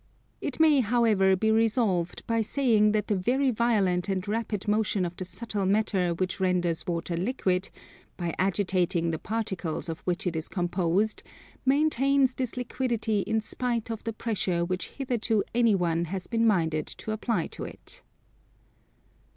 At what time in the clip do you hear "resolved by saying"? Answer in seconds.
1.51-2.91